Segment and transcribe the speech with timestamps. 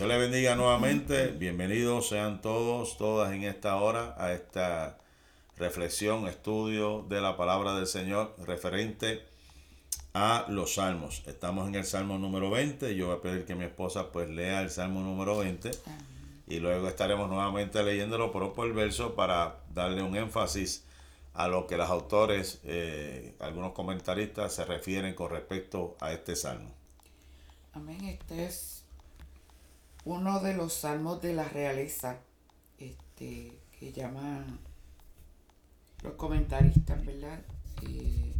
[0.00, 1.26] Dios le bendiga nuevamente.
[1.26, 4.96] Bienvenidos sean todos, todas en esta hora a esta
[5.58, 9.22] reflexión, estudio de la palabra del Señor referente
[10.14, 11.22] a los salmos.
[11.26, 12.96] Estamos en el salmo número 20.
[12.96, 15.70] Yo voy a pedir que mi esposa pues lea el salmo número 20
[16.46, 20.82] y luego estaremos nuevamente leyéndolo por por verso para darle un énfasis
[21.34, 26.70] a lo que los autores, eh, algunos comentaristas se refieren con respecto a este salmo.
[27.74, 28.02] Amén.
[28.06, 28.79] Este es
[30.10, 32.18] uno de los salmos de la realeza,
[32.80, 34.58] este, que llaman
[36.02, 37.40] los comentaristas, ¿verdad?
[37.82, 38.32] Eh,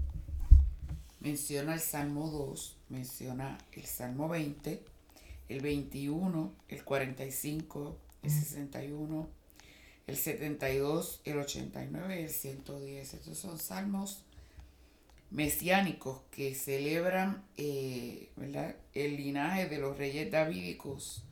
[1.20, 4.82] menciona el Salmo 2, menciona el Salmo 20,
[5.48, 9.28] el 21, el 45, el 61,
[10.08, 13.14] el 72, el 89 y el 110.
[13.14, 14.24] Estos son salmos
[15.30, 18.74] mesiánicos que celebran eh, ¿verdad?
[18.92, 21.22] el linaje de los reyes davídicos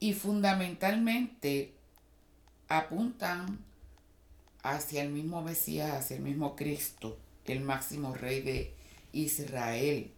[0.00, 1.72] y fundamentalmente
[2.68, 3.58] apuntan
[4.62, 8.74] hacia el mismo Mesías, hacia el mismo Cristo, el máximo rey de
[9.12, 10.10] Israel.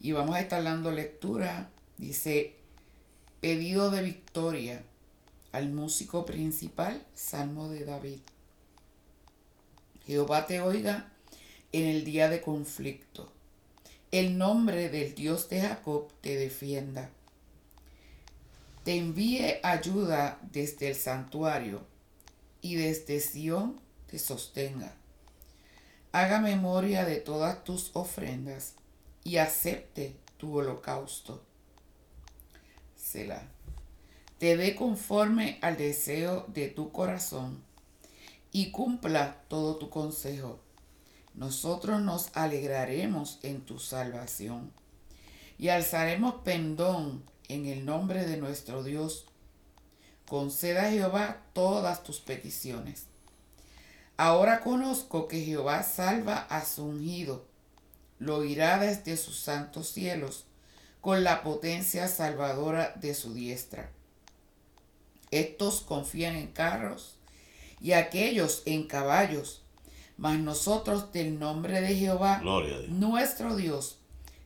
[0.00, 2.54] Y vamos a estar dando lectura, dice,
[3.40, 4.82] pedido de victoria
[5.52, 8.20] al músico principal, Salmo de David.
[10.06, 11.12] Jehová te oiga
[11.72, 13.32] en el día de conflicto.
[14.10, 17.10] El nombre del Dios de Jacob te defienda
[18.88, 21.84] te envíe ayuda desde el santuario
[22.62, 24.94] y desde Sión te sostenga.
[26.10, 28.76] Haga memoria de todas tus ofrendas
[29.24, 31.42] y acepte tu holocausto.
[32.96, 33.46] Selah.
[34.38, 37.62] Te dé conforme al deseo de tu corazón
[38.52, 40.60] y cumpla todo tu consejo.
[41.34, 44.72] Nosotros nos alegraremos en tu salvación
[45.58, 49.26] y alzaremos pendón en el nombre de nuestro Dios.
[50.28, 53.06] Conceda a Jehová todas tus peticiones.
[54.16, 57.46] Ahora conozco que Jehová salva a su ungido,
[58.18, 60.44] lo irá desde sus santos cielos,
[61.00, 63.90] con la potencia salvadora de su diestra.
[65.30, 67.14] Estos confían en carros
[67.80, 69.62] y aquellos en caballos,
[70.16, 72.42] mas nosotros del nombre de Jehová,
[72.88, 73.98] nuestro Dios,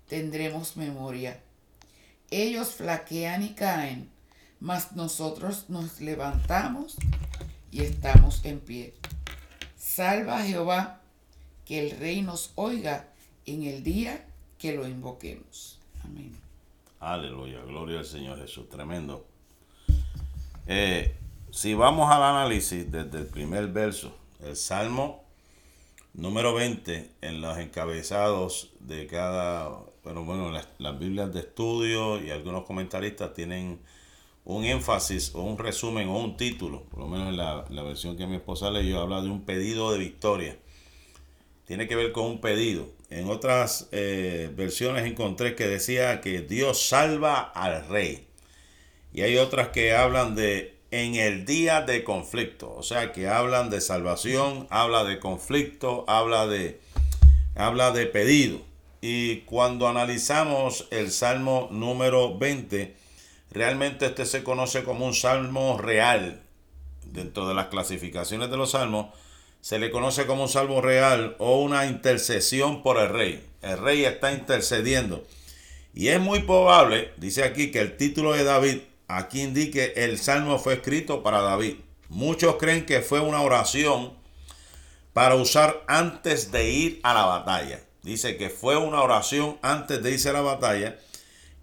[0.07, 1.42] tendremos memoria.
[2.33, 4.11] Ellos flaquean y caen,
[4.59, 6.97] mas nosotros nos levantamos
[7.71, 8.95] y estamos en pie.
[9.77, 11.03] Salva a Jehová,
[11.67, 13.11] que el rey nos oiga
[13.45, 14.25] en el día
[14.59, 15.79] que lo invoquemos.
[16.05, 16.35] Amén.
[17.01, 19.27] Aleluya, gloria al Señor Jesús, tremendo.
[20.67, 21.15] Eh,
[21.51, 25.23] si vamos al análisis desde el primer verso, el Salmo
[26.15, 32.65] número 20, en los encabezados de cada bueno, bueno, las, Biblias de estudio y algunos
[32.65, 33.81] comentaristas tienen
[34.45, 38.27] un énfasis o un resumen o un título, por lo menos en la, versión que
[38.27, 40.57] mi esposa leyó, habla de un pedido de victoria.
[41.67, 42.89] Tiene que ver con un pedido.
[43.09, 48.27] En otras eh, versiones encontré que decía que Dios salva al rey.
[49.13, 52.75] Y hay otras que hablan de en el día de conflicto.
[52.75, 56.81] O sea, que hablan de salvación, habla de conflicto, habla de,
[57.55, 58.72] habla de pedido.
[59.05, 62.95] Y cuando analizamos el Salmo número 20,
[63.51, 66.41] realmente este se conoce como un salmo real.
[67.07, 69.13] Dentro de las clasificaciones de los salmos,
[69.61, 73.45] se le conoce como un salmo real o una intercesión por el rey.
[73.61, 75.25] El rey está intercediendo.
[75.95, 80.61] Y es muy probable, dice aquí, que el título de David aquí indique el salmo
[80.61, 81.75] fue escrito para David.
[82.09, 84.13] Muchos creen que fue una oración
[85.13, 90.13] para usar antes de ir a la batalla dice que fue una oración antes de
[90.13, 90.99] irse a la batalla,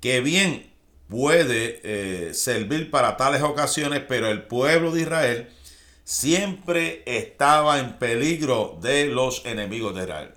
[0.01, 0.71] que bien
[1.09, 5.49] puede eh, servir para tales ocasiones, pero el pueblo de Israel
[6.03, 10.31] siempre estaba en peligro de los enemigos de Israel.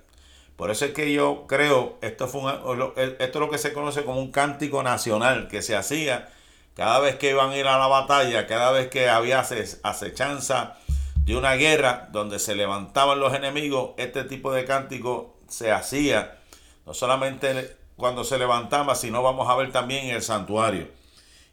[0.55, 2.53] Por eso es que yo creo, esto, fue
[2.97, 6.29] esto es lo que se conoce como un cántico nacional que se hacía
[6.75, 10.77] cada vez que iban a ir a la batalla, cada vez que había acechanza
[11.17, 16.39] de una guerra donde se levantaban los enemigos, este tipo de cántico se hacía,
[16.85, 20.87] no solamente cuando se levantaba, sino vamos a ver también en el santuario.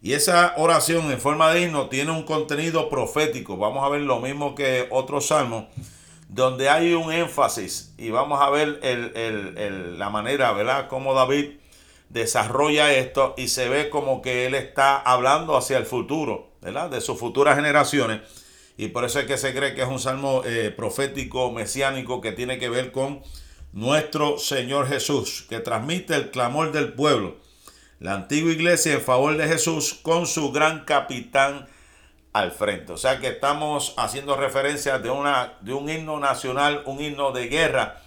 [0.03, 3.59] Y esa oración en forma de himno tiene un contenido profético.
[3.59, 5.67] Vamos a ver lo mismo que otros salmos,
[6.29, 8.81] donde hay un énfasis y vamos a ver
[9.99, 10.89] la manera, ¿verdad?
[10.89, 11.51] Cómo David
[12.09, 16.89] desarrolla esto y se ve como que él está hablando hacia el futuro, ¿verdad?
[16.89, 18.21] De sus futuras generaciones.
[18.79, 22.33] Y por eso es que se cree que es un salmo eh, profético, mesiánico, que
[22.33, 23.23] tiene que ver con
[23.73, 27.37] nuestro Señor Jesús, que transmite el clamor del pueblo,
[27.99, 31.69] la antigua iglesia en favor de Jesús con su gran capitán
[32.33, 32.93] al frente.
[32.93, 37.49] O sea que estamos haciendo referencia de, una, de un himno nacional, un himno de
[37.49, 38.01] guerra.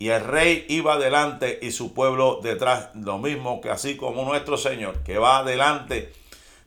[0.00, 2.90] Y el rey iba adelante y su pueblo detrás.
[2.94, 6.12] Lo mismo que así como nuestro Señor, que va adelante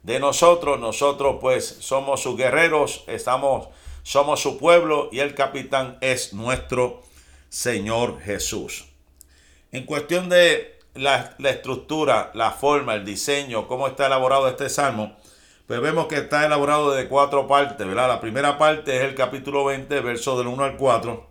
[0.03, 0.79] de nosotros.
[0.79, 3.67] Nosotros pues somos sus guerreros, estamos,
[4.03, 7.01] somos su pueblo y el capitán es nuestro
[7.51, 8.85] Señor Jesús.
[9.73, 15.17] En cuestión de la, estructura, la forma, el diseño, cómo está elaborado este salmo,
[15.67, 18.07] pues vemos que está elaborado de cuatro partes, ¿verdad?
[18.07, 21.27] La primera parte es el capítulo 20, verso del 1 al 4,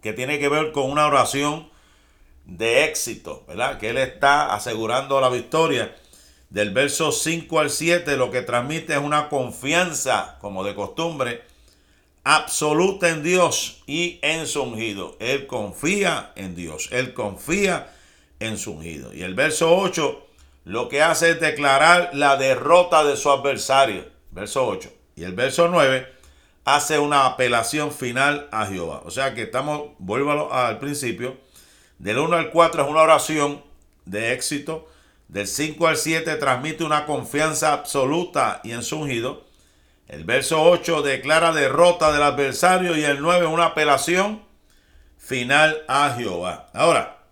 [0.00, 1.68] que tiene que ver con una oración
[2.46, 3.78] de éxito, ¿verdad?
[3.78, 5.94] Que él está asegurando la victoria.
[6.48, 11.42] Del verso 5 al 7 lo que transmite es una confianza, como de costumbre,
[12.24, 15.16] absoluta en Dios y en su ungido.
[15.20, 17.92] Él confía en Dios, él confía
[18.40, 19.14] en su ungido.
[19.14, 20.24] Y el verso 8
[20.64, 24.06] lo que hace es declarar la derrota de su adversario.
[24.30, 24.90] Verso 8.
[25.16, 26.08] Y el verso 9
[26.64, 29.02] hace una apelación final a Jehová.
[29.04, 31.36] O sea que estamos, vuelvo al principio,
[31.98, 33.62] del 1 al 4 es una oración
[34.06, 34.88] de éxito,
[35.28, 39.44] del 5 al 7 transmite una confianza absoluta y en su ungido.
[40.08, 44.42] El verso 8 declara derrota del adversario y el 9 una apelación
[45.16, 46.68] final a Jehová.
[46.74, 47.22] Ahora,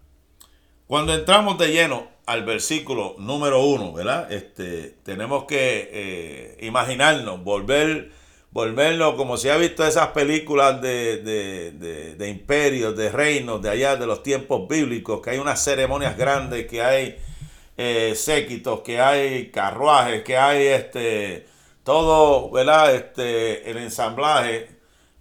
[0.86, 4.32] cuando entramos de lleno al versículo número uno, ¿verdad?
[4.32, 8.10] Este, tenemos que eh, imaginarnos, volver,
[8.50, 13.96] volverlo como si ha visto esas películas de, de, de, imperios, de reinos, de allá,
[13.96, 17.18] de los tiempos bíblicos, que hay unas ceremonias grandes, que hay
[17.76, 21.46] eh, séquitos, que hay carruajes, que hay este,
[21.84, 22.94] todo, ¿verdad?
[22.94, 24.70] Este, el ensamblaje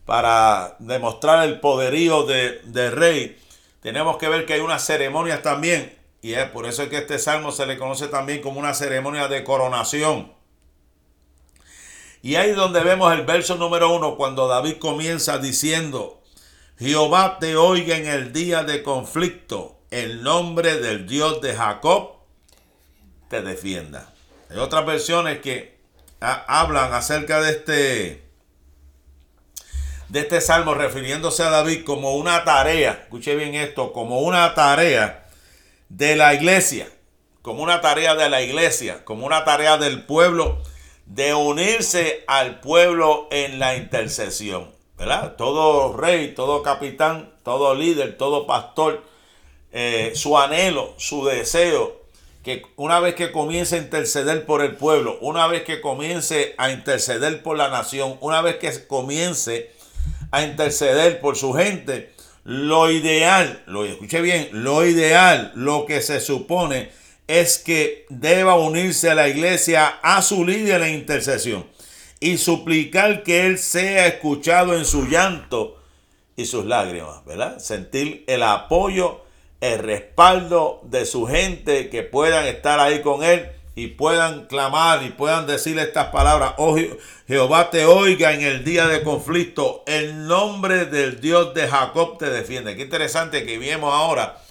[0.05, 3.37] para demostrar el poderío de, de rey.
[3.81, 7.51] Tenemos que ver que hay unas ceremonias también y es por eso que este salmo
[7.51, 10.31] se le conoce también como una ceremonia de coronación.
[12.21, 16.21] Y ahí donde vemos el verso número uno, cuando David comienza diciendo,
[16.77, 22.17] Jehová te oiga en el día de conflicto, el nombre del Dios de Jacob
[23.27, 24.13] te defienda.
[24.51, 25.70] Hay otras versiones que
[26.21, 28.23] hablan acerca de este,
[30.09, 35.25] de este salmo, refiriéndose a David como una tarea, escuche bien esto, como una tarea
[35.89, 36.87] de la iglesia,
[37.41, 40.61] como una tarea de la iglesia, como una tarea del pueblo,
[41.05, 44.71] de unirse al pueblo en la intercesión.
[45.01, 45.35] ¿verdad?
[45.35, 49.03] Todo rey, todo capitán, todo líder, todo pastor,
[49.71, 52.00] eh, su anhelo, su deseo,
[52.43, 56.71] que una vez que comience a interceder por el pueblo, una vez que comience a
[56.71, 59.71] interceder por la nación, una vez que comience
[60.31, 62.11] a interceder por su gente,
[62.43, 66.89] lo ideal, lo escuche bien, lo ideal, lo que se supone
[67.27, 71.67] es que deba unirse a la iglesia a su líder en intercesión
[72.19, 75.79] y suplicar que él sea escuchado en su llanto
[76.35, 77.59] y sus lágrimas, ¿verdad?
[77.59, 79.20] Sentir el apoyo,
[79.61, 85.09] el respaldo de su gente que puedan estar ahí con él y puedan clamar y
[85.09, 86.77] puedan decir estas palabras, oh
[87.27, 92.29] Jehová te oiga en el día de conflicto, el nombre del Dios de Jacob te
[92.29, 92.75] defiende.
[92.75, 94.41] Qué interesante que vemos ahora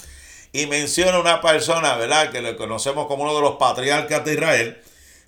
[0.53, 2.31] y menciona una persona, ¿verdad?
[2.31, 4.81] Que le conocemos como uno de los patriarcas de Israel,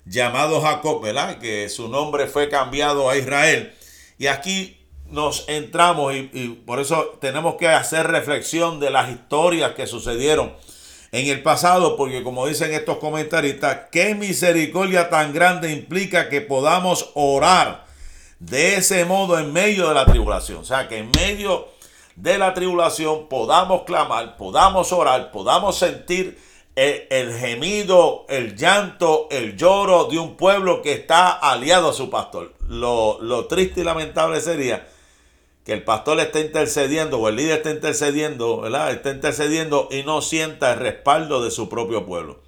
[0.05, 1.39] llamado Jacob, ¿verdad?
[1.39, 3.73] Que su nombre fue cambiado a Israel.
[4.17, 4.82] Y aquí
[5.13, 10.53] nos entramos y, por eso tenemos que hacer reflexión de las historias que sucedieron
[11.11, 17.11] en el pasado, porque como dicen estos comentaristas, qué misericordia tan grande implica que podamos
[17.13, 17.85] orar
[18.39, 20.57] de ese modo en medio de la tribulación.
[20.57, 21.67] O sea, que en medio
[22.15, 26.39] de la tribulación podamos clamar, podamos orar, podamos sentir
[26.75, 32.55] el, gemido, el llanto, el lloro de un pueblo que está aliado a su pastor.
[32.67, 34.87] Lo, lo triste y lamentable sería
[35.65, 38.91] que el pastor esté intercediendo o el líder esté intercediendo, ¿verdad?
[38.91, 42.41] Está intercediendo y no sienta el respaldo de su propio pueblo.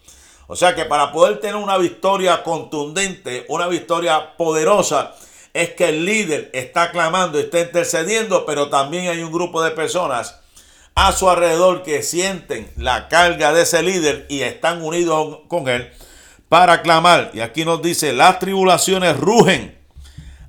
[0.48, 5.15] O sea que para poder tener una victoria contundente, una victoria poderosa,
[5.53, 10.41] es que el líder está clamando, está intercediendo, pero también hay un grupo de personas
[10.95, 15.89] a su alrededor que sienten la carga de ese líder y están unidos con él
[16.50, 17.31] para clamar.
[17.34, 19.77] Y aquí nos dice, las tribulaciones rugen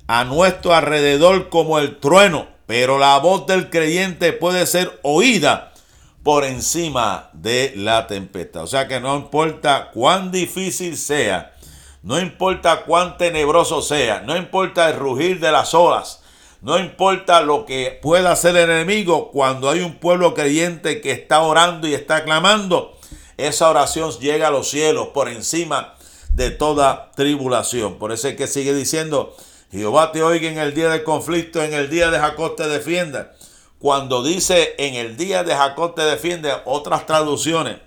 [0.07, 5.73] a nuestro alrededor como el trueno pero la voz del creyente puede ser oída
[6.21, 8.63] por encima de la tempestad.
[8.63, 11.55] O sea que no importa cuán difícil sea,
[12.03, 16.21] no importa cuán tenebroso sea, no importa el rugir de las olas,
[16.61, 21.41] no importa lo que pueda hacer el enemigo cuando hay un pueblo creyente que está
[21.41, 22.97] orando y está clamando,
[23.37, 25.95] esa oración llega a los cielos por encima
[26.33, 27.97] de toda tribulación.
[27.97, 29.35] Por eso es que sigue diciendo,
[29.71, 33.33] Jehová te oiga en el día del conflicto, en el día de Jacob te defienda.
[33.79, 37.77] Cuando dice en el día de Jacob te defiende, otras traducciones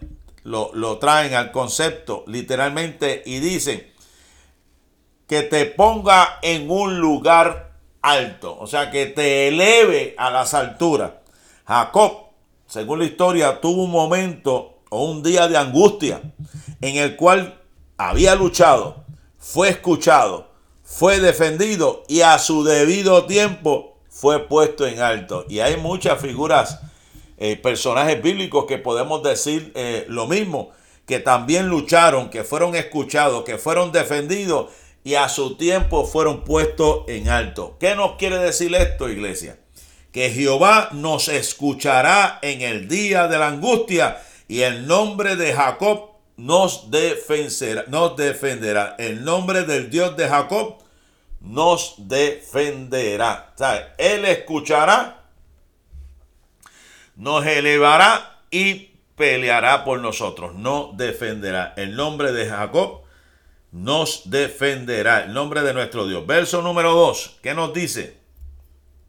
[0.45, 3.91] lo, lo traen al concepto literalmente y dicen
[5.27, 7.73] que te ponga en un lugar
[8.03, 11.13] alto, o sea, que te eleve a las alturas.
[11.67, 12.31] Jacob,
[12.67, 16.21] según la historia, tuvo un momento o un día de angustia
[16.81, 17.61] en el cual
[17.97, 19.05] había luchado,
[19.39, 20.50] fue escuchado,
[20.91, 25.47] fue defendido y a su debido tiempo fue puesto en alto.
[25.49, 26.81] Y hay muchas figuras,
[27.39, 30.73] eh, personajes bíblicos que podemos decir eh, lo mismo,
[31.07, 34.73] que también lucharon, que fueron escuchados, que fueron defendidos
[35.05, 37.77] y a su tiempo fueron puestos en alto.
[37.79, 39.61] ¿Qué nos quiere decir esto, iglesia?
[40.13, 46.10] Que Jehová nos escuchará en el día de la angustia y el nombre de Jacob
[46.41, 48.97] nos defenderá, nos defenderá.
[48.99, 50.79] El nombre del Dios de Jacob
[51.41, 53.55] nos defenderá.
[53.99, 55.23] Él escuchará,
[57.17, 60.55] nos elevará y peleará por nosotros.
[60.55, 61.75] No defenderá.
[61.77, 63.03] El nombre de Jacob
[63.73, 65.25] nos defenderá.
[65.25, 66.27] El nombre de nuestro Dios.
[66.27, 67.41] Verso número 2.
[67.43, 68.17] ¿Qué nos dice?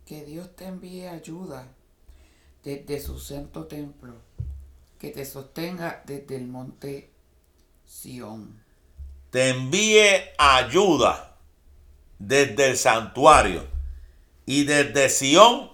[0.05, 1.65] Que Dios te envíe ayuda
[2.61, 4.15] desde su santo templo.
[4.99, 7.11] Que te sostenga desde el monte
[7.91, 8.63] Sión.
[9.31, 11.35] Te envíe ayuda
[12.19, 13.67] desde el santuario
[14.45, 15.69] y desde Sión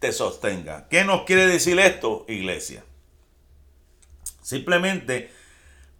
[0.00, 0.88] te sostenga.
[0.88, 2.82] ¿Qué nos quiere decir esto, iglesia?
[4.42, 5.30] Simplemente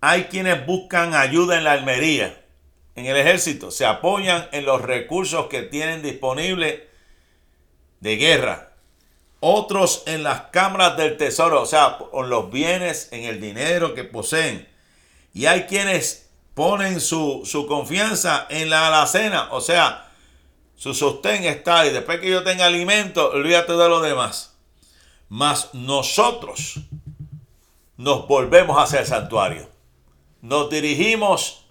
[0.00, 2.44] hay quienes buscan ayuda en la almería,
[2.96, 6.80] en el ejército, se apoyan en los recursos que tienen disponibles
[8.00, 8.72] de guerra.
[9.38, 14.02] Otros en las cámaras del tesoro, o sea, con los bienes, en el dinero que
[14.04, 14.69] poseen.
[15.32, 20.10] Y hay quienes ponen su, confianza en la alacena, o sea,
[20.76, 21.90] su sostén está ahí.
[21.90, 24.56] Después que yo tenga alimento, olvídate de lo demás.
[25.28, 26.80] Mas nosotros
[27.96, 29.68] nos volvemos hacia el santuario.
[30.42, 31.64] Nos dirigimos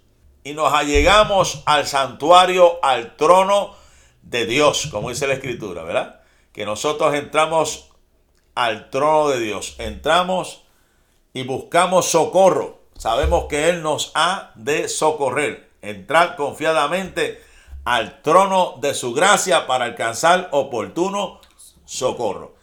[0.43, 3.75] y nos allegamos al santuario, al trono
[4.21, 6.21] de Dios, como dice la escritura, ¿verdad?
[6.53, 7.89] Que nosotros entramos
[8.55, 10.63] al trono de Dios, entramos
[11.33, 17.41] y buscamos socorro sabemos que Él nos ha de socorrer, entrar confiadamente
[17.85, 21.39] al trono de su gracia para alcanzar oportuno
[21.85, 22.55] socorro.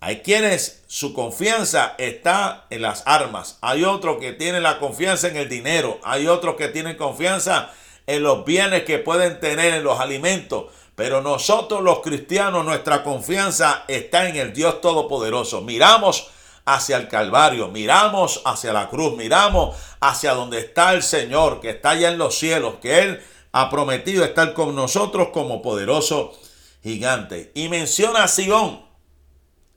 [0.00, 5.36] Hay quienes su confianza está en las armas, hay otros que tienen la confianza en
[5.36, 7.70] el dinero, hay otros que tienen confianza
[8.06, 10.66] en los bienes que pueden tener, en los alimentos.
[10.94, 15.60] Pero nosotros los cristianos, nuestra confianza está en el Dios Todopoderoso.
[15.60, 16.30] Miramos
[16.66, 21.90] hacia el Calvario, miramos hacia la cruz, miramos hacia donde está el Señor, que está
[21.90, 26.38] allá en los cielos, que Él ha prometido estar con nosotros como poderoso
[26.82, 27.52] gigante.
[27.54, 28.84] Y menciona a Sion,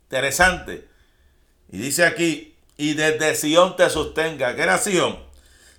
[0.04, 0.90] interesante.
[1.72, 4.56] Y dice aquí, y desde Sion te sostenga.
[4.56, 5.18] ¿Qué era Sion?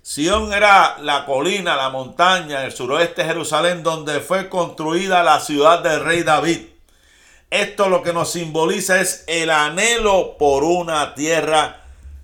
[0.01, 5.83] Sion era la colina, la montaña, el suroeste de Jerusalén, donde fue construida la ciudad
[5.83, 6.70] del rey David.
[7.51, 11.81] Esto lo que nos simboliza es el anhelo por una tierra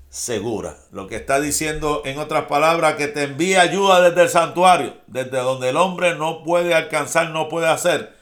[0.10, 0.78] segura.
[0.94, 5.38] Lo que está diciendo en otras palabras que te envía ayuda desde el santuario, desde
[5.38, 8.16] donde el hombre no puede alcanzar, no puede hacer.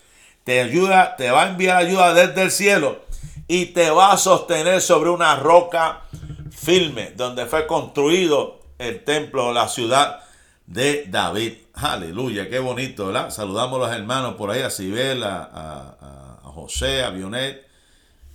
[0.46, 3.06] Te ayuda, te va a enviar ayuda desde el cielo
[3.48, 6.02] y te va a sostener sobre una roca
[6.50, 10.22] firme donde fue construido el templo, la ciudad
[10.66, 11.54] de David.
[11.76, 13.30] Aleluya, qué bonito, ¿verdad?
[13.30, 16.25] Saludamos a los hermanos por ahí, a Sibel, a,
[16.56, 17.14] José, a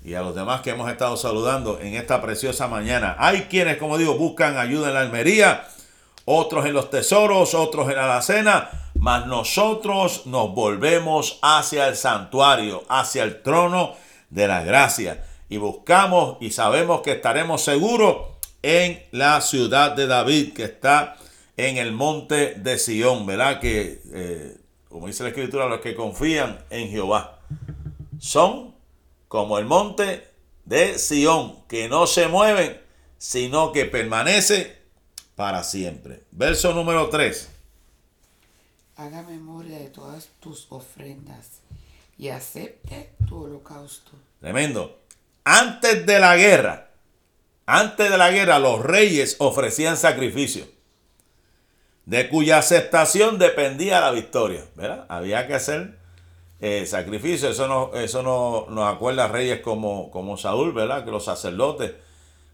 [0.02, 3.16] y a los demás que hemos estado saludando en esta preciosa mañana.
[3.18, 5.66] Hay quienes, como digo, buscan ayuda en la almería,
[6.24, 12.84] otros en los tesoros, otros en la alacena, mas nosotros nos volvemos hacia el santuario,
[12.88, 13.94] hacia el trono
[14.28, 18.16] de la gracia y buscamos y sabemos que estaremos seguros
[18.62, 21.16] en la ciudad de David que está
[21.56, 23.60] en el monte de Sión, ¿verdad?
[23.60, 24.56] Que, eh,
[24.88, 27.40] como dice la escritura, los que confían en Jehová
[28.20, 28.74] son
[29.28, 30.28] como el monte
[30.66, 32.80] de Sión, que no se mueven,
[33.18, 34.78] sino que permanece
[35.34, 36.22] para siempre.
[36.30, 37.48] Verso número 3.
[38.96, 41.60] Haga memoria de todas tus ofrendas
[42.18, 44.12] y acepte tu holocausto.
[44.40, 45.00] Tremendo.
[45.44, 46.90] Antes de la guerra,
[47.64, 50.68] antes de la guerra, los reyes ofrecían sacrificios,
[52.04, 54.66] de cuya aceptación dependía la victoria.
[54.74, 55.06] ¿verdad?
[55.08, 55.99] Había que hacer
[56.60, 57.48] eh, sacrificio.
[57.48, 61.04] Eso no, eso no nos acuerda a reyes como, como Saúl, ¿verdad?
[61.04, 61.92] Que los sacerdotes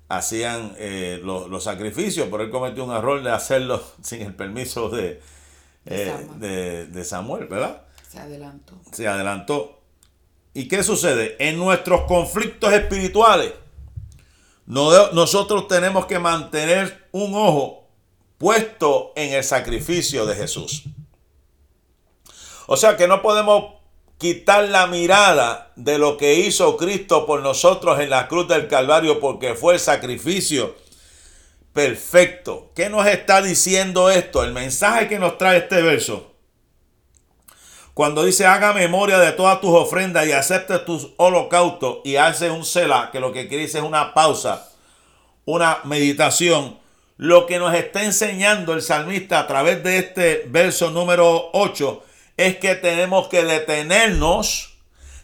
[0.09, 5.21] hacían eh, los, sacrificios, pero él cometió un error de hacerlo sin el permiso de,
[5.85, 7.83] de, de, Samuel, ¿verdad?
[8.09, 8.75] Se adelantó.
[8.93, 9.81] Se adelantó.
[10.55, 11.37] ¿Y qué sucede?
[11.39, 13.53] En nuestros conflictos espirituales,
[14.67, 17.89] nosotros tenemos que mantener un ojo
[18.39, 20.85] puesto en el sacrificio de Jesús.
[22.67, 23.76] O sea que no podemos
[24.19, 29.21] quitar la mirada de lo que hizo Cristo por nosotros en la cruz del Calvario
[29.21, 30.75] porque fue el sacrificio
[31.73, 32.71] perfecto.
[32.75, 34.43] ¿Qué nos está diciendo esto?
[34.43, 36.33] El mensaje que nos trae este verso.
[37.93, 42.65] Cuando dice haga memoria de todas tus ofrendas y acepte tus holocaustos y hace un
[42.65, 44.71] cela, que lo que quiere decir es una pausa,
[45.45, 46.79] una meditación.
[47.19, 52.03] Lo que nos está enseñando el salmista a través de este verso número 8
[52.37, 54.77] es que tenemos que detenernos,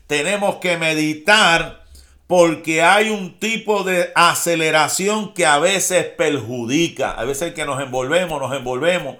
[0.06, 1.82] tenemos que meditar,
[2.26, 7.10] porque hay un tipo de aceleración que a veces perjudica.
[7.10, 9.16] A veces que nos envolvemos, nos envolvemos,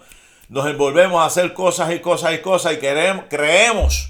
[0.48, 4.08] nos envolvemos a hacer cosas y cosas y cosas y queremos, creemos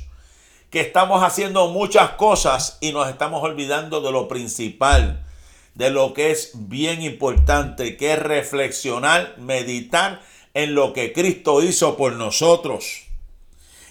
[0.70, 5.22] que estamos haciendo muchas cosas y nos estamos olvidando de lo principal,
[5.74, 10.20] de lo que es bien importante, que es reflexionar, meditar
[10.54, 13.11] en lo que Cristo hizo por nosotros.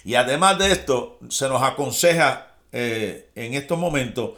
[0.04, 4.30] Y además de esto, se nos aconseja eh, en estos momentos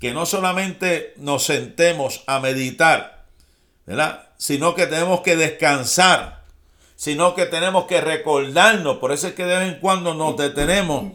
[0.00, 3.24] que no solamente nos sentemos a meditar,
[3.86, 4.30] ¿verdad?
[4.36, 6.42] Sino que tenemos que descansar,
[6.96, 8.96] sino que tenemos que recordarnos.
[8.96, 11.12] Por eso es que de vez en cuando nos detenemos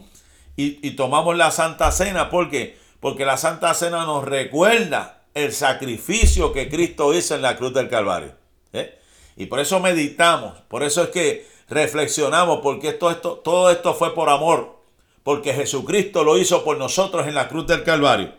[0.56, 2.30] y, tomamos la Santa Cena.
[2.30, 2.78] ¿Por qué?
[3.00, 7.88] Porque la Santa Cena nos recuerda el sacrificio que Cristo hizo en la cruz del
[7.88, 8.34] Calvario.
[8.72, 8.97] ¿eh?
[9.38, 10.58] Y por eso meditamos.
[10.68, 14.80] Por eso es que reflexionamos porque esto, esto, todo esto fue por amor,
[15.22, 18.34] porque Jesucristo lo hizo por nosotros en la cruz del Calvario.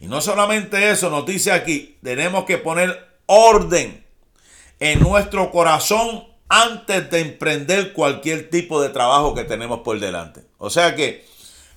[0.00, 4.04] Y no solamente eso, nos dice aquí, tenemos que poner orden
[4.80, 10.42] en nuestro corazón antes de emprender cualquier tipo de trabajo que tenemos por delante.
[10.58, 11.24] O sea que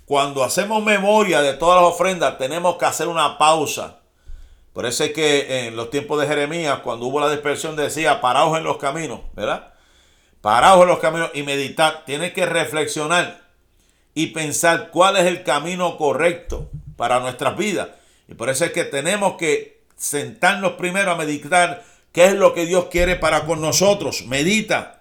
[0.06, 4.00] cuando hacemos memoria de todas las ofrendas, tenemos que hacer una pausa.
[4.74, 8.58] Por eso es que en los tiempos de Jeremías, cuando hubo la dispersión, decía, paraos
[8.58, 9.74] en los caminos, ¿verdad?
[10.44, 12.04] paraos en los caminos y meditar.
[12.06, 13.44] Tienes que reflexionar
[14.14, 17.88] y pensar cuál es el camino correcto para nuestras vidas.
[18.28, 22.66] Y por eso es que tenemos que sentarnos primero a meditar qué es lo que
[22.66, 24.26] Dios quiere para con nosotros.
[24.28, 25.00] Medita,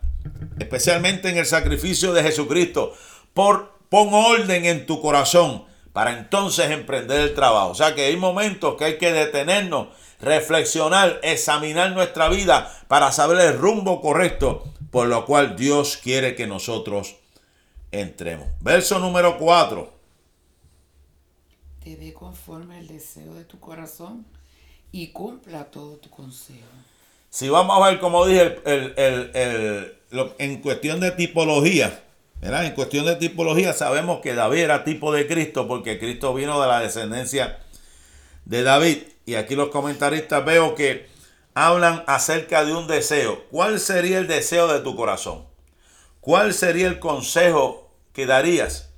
[0.61, 2.95] especialmente en el sacrificio de Jesucristo.
[3.35, 7.71] Por, pon orden en tu corazón para entonces emprender el trabajo.
[7.71, 9.89] O sea que hay momentos que hay que detenernos,
[10.21, 16.47] reflexionar, examinar nuestra vida para saber el rumbo correcto por lo cual Dios quiere que
[16.47, 17.17] nosotros
[17.91, 18.47] entremos.
[18.61, 19.91] Verso número 4.
[21.83, 24.27] Te dé conforme el deseo de tu corazón
[24.93, 26.61] y cumpla todo tu consejo.
[27.31, 28.61] Si vamos a ver, como dije,
[30.39, 32.05] en cuestión de tipología,
[32.43, 36.67] En cuestión de tipología sabemos que David era tipo de Cristo porque Cristo vino de
[36.67, 37.61] la descendencia
[38.45, 38.99] de David.
[39.25, 41.07] Y aquí los comentaristas veo que
[41.55, 43.45] hablan acerca de un deseo.
[43.53, 45.45] ¿Cuál sería el deseo de tu corazón?
[46.21, 48.91] ¿Cuál sería el consejo que darías?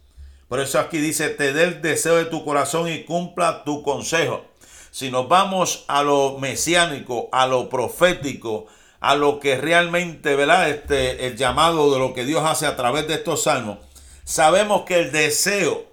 [0.48, 4.46] Por eso aquí dice, te dé el deseo de tu corazón y cumpla tu consejo.
[4.90, 8.68] Si nos vamos a lo mesiánico, a lo profético,
[9.04, 10.70] a lo que realmente, ¿verdad?
[10.70, 13.76] Este, el llamado de lo que Dios hace a través de estos salmos,
[14.24, 15.84] sabemos que el deseo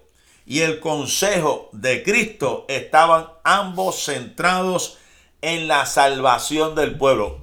[0.46, 4.96] y el consejo de Cristo estaban ambos centrados
[5.42, 7.42] en la salvación del pueblo.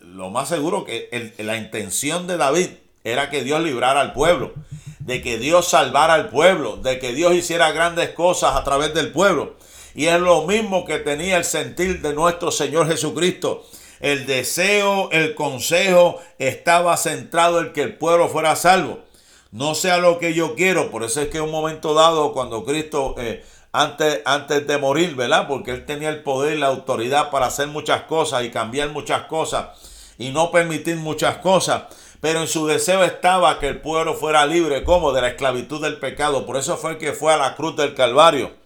[0.00, 2.70] lo más seguro que la intención de David
[3.04, 4.54] era que Dios librara al pueblo,
[5.00, 9.12] de que Dios salvara al pueblo, de que Dios hiciera grandes cosas a través del
[9.12, 9.56] pueblo.
[9.94, 13.66] Y es lo mismo que tenía el sentir de nuestro Señor Jesucristo.
[14.00, 19.00] El deseo, el consejo estaba centrado en que el pueblo fuera salvo.
[19.52, 20.90] No sea lo que yo quiero.
[20.90, 25.14] Por eso es que en un momento dado, cuando Cristo eh, antes, antes de morir,
[25.14, 25.48] ¿verdad?
[25.48, 29.22] Porque él tenía el poder y la autoridad para hacer muchas cosas y cambiar muchas
[29.22, 29.68] cosas
[30.18, 31.84] y no permitir muchas cosas.
[32.20, 35.98] Pero en su deseo estaba que el pueblo fuera libre, como de la esclavitud del
[35.98, 36.44] pecado.
[36.46, 38.65] Por eso fue que fue a la cruz del Calvario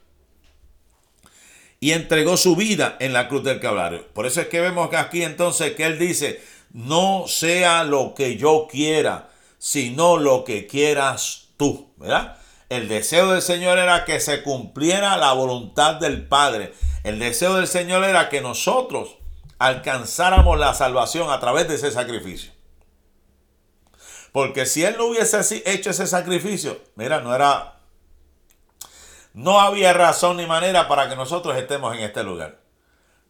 [1.80, 4.06] y entregó su vida en la cruz del Calvario.
[4.12, 8.68] Por eso es que vemos aquí entonces que él dice, no sea lo que yo
[8.70, 12.36] quiera, sino lo que quieras tú, ¿verdad?
[12.68, 16.72] El deseo del Señor era que se cumpliera la voluntad del Padre.
[17.02, 19.16] El deseo del Señor era que nosotros
[19.58, 22.52] alcanzáramos la salvación a través de ese sacrificio.
[24.32, 27.79] Porque si Él no hubiese hecho ese sacrificio, mira, no era...
[29.32, 32.58] No había razón ni manera para que nosotros estemos en este lugar.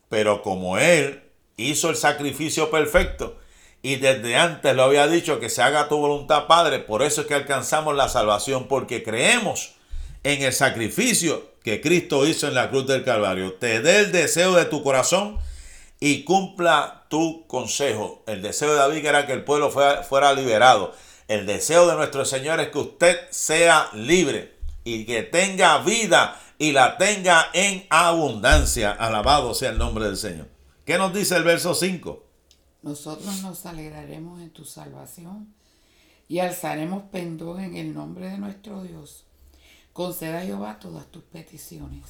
[0.08, 1.22] pero como Él
[1.56, 3.38] hizo el sacrificio perfecto
[3.82, 7.26] y desde antes lo había dicho que se haga tu voluntad, Padre, por eso es
[7.26, 9.74] que alcanzamos la salvación, porque creemos
[10.22, 13.54] en el sacrificio que Cristo hizo en la cruz del Calvario.
[13.54, 15.38] Te dé el deseo de tu corazón
[15.98, 18.22] y cumpla tu consejo.
[18.26, 20.94] El deseo de David era que el pueblo fuera, fuera liberado.
[21.28, 26.72] El deseo de nuestro Señor es que usted sea libre y que tenga vida y
[26.72, 28.92] la tenga en abundancia.
[28.92, 30.48] Alabado sea el nombre del Señor.
[30.84, 32.26] ¿Qué nos dice el verso 5?
[32.82, 35.54] Nosotros nos alegraremos en tu salvación
[36.28, 39.24] y alzaremos pendón en el nombre de nuestro Dios.
[39.92, 42.04] Conceda a Jehová todas tus peticiones.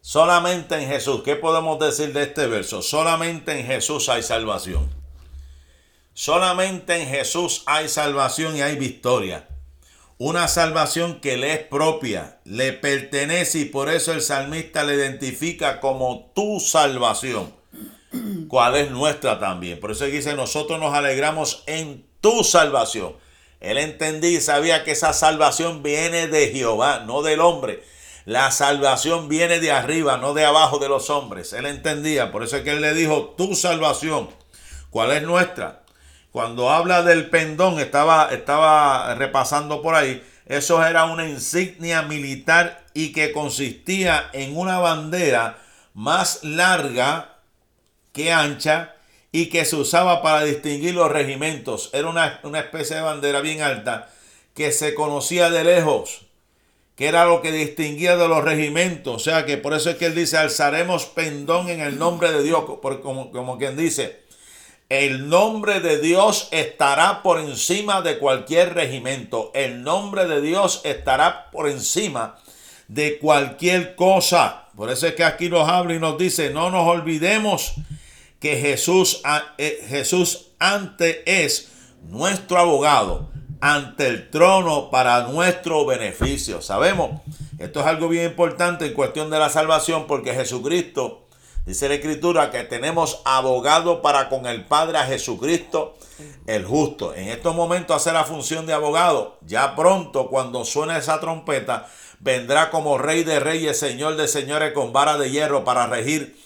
[0.00, 1.22] Solamente en Jesús.
[1.22, 2.82] ¿Qué podemos decir de este verso?
[2.82, 4.88] Solamente en Jesús hay salvación.
[6.14, 9.48] Solamente en Jesús hay salvación y hay victoria.
[10.20, 15.80] Una salvación que le es propia, le pertenece y por eso el salmista le identifica
[15.80, 17.50] como tu salvación,
[18.48, 19.80] cuál es nuestra también.
[19.80, 23.16] Por eso dice, nosotros nos alegramos en tu salvación.
[23.60, 27.82] Él entendía y sabía que esa salvación viene de Jehová, no del hombre.
[28.26, 31.54] La salvación viene de arriba, no de abajo de los hombres.
[31.54, 34.28] Él entendía, por eso es que él le dijo, tu salvación,
[34.90, 35.80] ¿cuál es nuestra?
[36.32, 43.12] Cuando habla del pendón, estaba, estaba repasando por ahí, eso era una insignia militar y
[43.12, 45.58] que consistía en una bandera
[45.94, 47.38] más larga
[48.12, 48.94] que ancha
[49.32, 51.90] y que se usaba para distinguir los regimentos.
[51.92, 54.08] Era una, una especie de bandera bien alta
[54.54, 56.26] que se conocía de lejos
[57.00, 59.14] que era lo que distinguía de los regimentos.
[59.14, 62.42] O sea que por eso es que él dice, alzaremos pendón en el nombre de
[62.42, 64.19] Dios, porque como, como quien dice,
[64.90, 69.52] el nombre de Dios estará por encima de cualquier regimiento.
[69.54, 72.36] El nombre de Dios estará por encima
[72.88, 74.66] de cualquier cosa.
[74.76, 77.74] Por eso es que aquí nos habla y nos dice, no nos olvidemos
[78.40, 79.22] que Jesús,
[79.58, 81.70] eh, Jesús antes es
[82.08, 86.62] nuestro abogado ante el trono para nuestro beneficio.
[86.62, 87.20] Sabemos,
[87.60, 91.28] esto es algo bien importante en cuestión de la salvación porque Jesucristo,
[91.66, 95.96] dice la Escritura, que tenemos abogado para con el Padre a Jesucristo
[96.46, 97.14] el justo.
[97.14, 99.38] En estos momentos hace la función de abogado.
[99.46, 104.92] Ya pronto, cuando suene esa trompeta, vendrá como rey de reyes, señor de señores con
[104.92, 106.38] vara de hierro para regir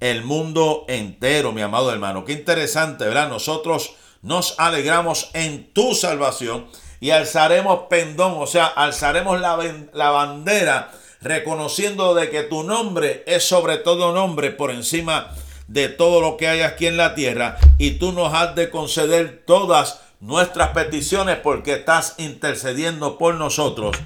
[0.00, 2.24] el mundo entero, mi amado hermano.
[2.24, 3.28] Qué interesante, ¿verdad?
[3.28, 6.66] Nosotros nos alegramos en tu salvación
[7.00, 9.58] y alzaremos pendón, o sea, alzaremos la,
[9.92, 15.32] la bandera reconociendo de que tu nombre es sobre todo nombre por encima
[15.68, 19.42] de todo lo que hay aquí en la tierra y tú nos has de conceder
[19.46, 23.96] todas nuestras peticiones porque estás intercediendo por nosotros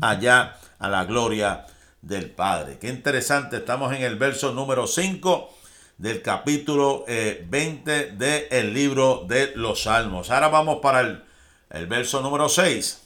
[0.00, 1.66] allá a la gloria
[2.02, 2.78] del Padre.
[2.78, 5.50] Qué interesante, estamos en el verso número 5
[5.98, 10.30] del capítulo 20 eh, del libro de los Salmos.
[10.30, 11.24] Ahora vamos para el,
[11.70, 13.02] el verso número 6.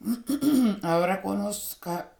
[0.82, 2.10] Ahora conozca,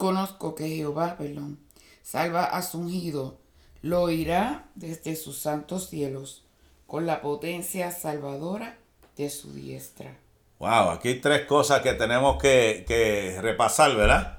[0.00, 1.60] conozco que Jehová, perdón,
[2.02, 3.38] salva a su ungido,
[3.82, 6.42] lo oirá desde sus santos cielos,
[6.86, 8.78] con la potencia salvadora
[9.18, 10.16] de su diestra.
[10.58, 14.38] Wow, aquí tres cosas que tenemos que, que repasar, ¿verdad?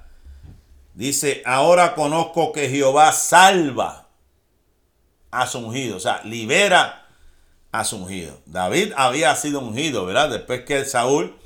[0.95, 4.09] Dice, ahora conozco que Jehová salva
[5.29, 7.07] a su ungido, o sea, libera
[7.71, 8.41] a su ungido.
[8.47, 10.31] David había sido ungido, ¿verdad?
[10.31, 11.37] Después que Saúl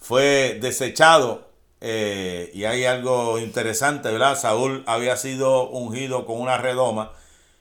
[0.00, 1.49] fue desechado,
[1.80, 4.38] eh, y hay algo interesante, ¿verdad?
[4.38, 7.12] Saúl había sido ungido con una redoma,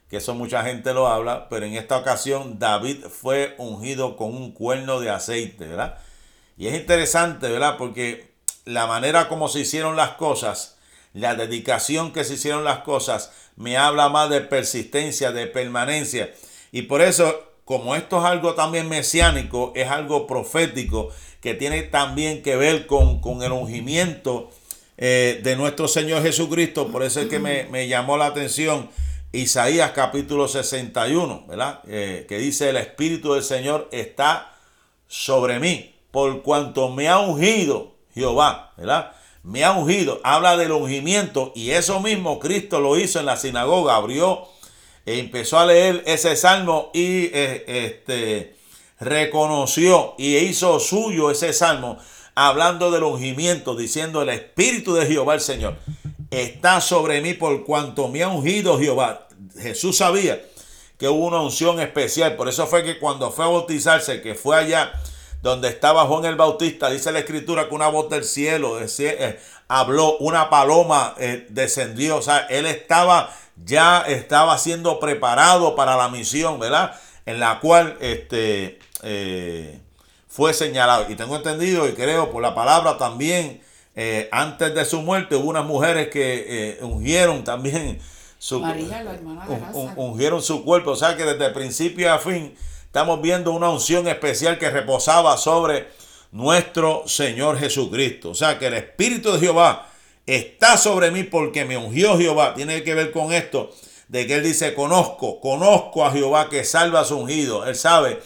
[0.09, 4.51] que eso mucha gente lo habla, pero en esta ocasión David fue ungido con un
[4.51, 5.99] cuerno de aceite, ¿verdad?
[6.57, 7.77] Y es interesante, ¿verdad?
[7.77, 8.33] Porque
[8.65, 10.77] la manera como se hicieron las cosas,
[11.13, 16.33] la dedicación que se hicieron las cosas, me habla más de persistencia, de permanencia.
[16.71, 22.41] Y por eso, como esto es algo también mesiánico, es algo profético, que tiene también
[22.41, 24.51] que ver con, el ungimiento
[24.97, 26.91] eh, de nuestro Señor Jesucristo.
[26.91, 28.89] Por eso es que me, llamó la atención
[29.31, 31.81] Isaías capítulo 61, ¿verdad?
[31.87, 34.53] Eh, que dice, el Espíritu del Señor está
[35.07, 39.13] sobre mí, por cuanto me ha ungido Jehová, ¿verdad?
[39.43, 40.19] me ha ungido.
[40.23, 43.95] Habla del ungimiento y eso mismo Cristo lo hizo en la sinagoga.
[43.95, 44.47] Abrió
[45.05, 48.55] e empezó a leer ese salmo y eh, este,
[48.99, 51.97] reconoció y hizo suyo ese salmo
[52.35, 55.77] hablando del ungimiento, diciendo el Espíritu de Jehová el Señor
[56.31, 59.27] está sobre mí por cuanto me ha ungido Jehová.
[59.59, 60.41] Jesús sabía
[60.97, 64.57] que hubo una unción especial, por eso fue que cuando fue a bautizarse, que fue
[64.57, 64.91] allá
[65.41, 70.17] donde estaba Juan el Bautista, dice la escritura que una voz del cielo eh, habló,
[70.17, 73.33] una paloma eh, descendió, o sea, él estaba
[73.65, 76.93] ya estaba siendo preparado para la misión, ¿verdad?
[77.25, 79.79] En la cual este, eh,
[80.27, 81.05] fue señalado.
[81.09, 83.61] Y tengo entendido y creo por la palabra también,
[83.95, 87.99] eh, antes de su muerte hubo unas mujeres que eh, ungieron también
[88.37, 90.91] su, María, la hermana de ungieron su cuerpo.
[90.91, 95.87] O sea que desde principio a fin estamos viendo una unción especial que reposaba sobre
[96.31, 98.29] nuestro Señor Jesucristo.
[98.29, 99.89] O sea que el Espíritu de Jehová
[100.25, 102.53] está sobre mí porque me ungió Jehová.
[102.53, 103.71] Tiene que ver con esto
[104.07, 107.65] de que él dice, conozco, conozco a Jehová que salva a su ungido.
[107.65, 108.19] Él sabe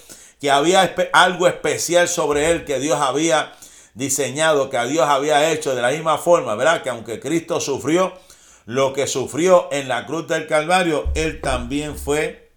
[0.44, 3.54] que había algo especial sobre él que Dios había
[3.94, 6.84] diseñado, que a Dios había hecho de la misma forma, ¿verdad?
[6.84, 8.12] Que aunque Cristo sufrió
[8.66, 12.52] lo que sufrió en la cruz del Calvario, él también fue